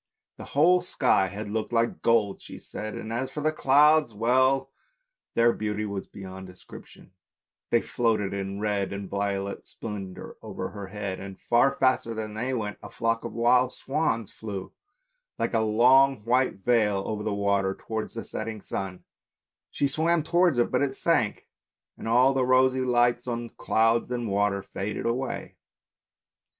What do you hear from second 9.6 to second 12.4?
splendour over her head, and, far faster than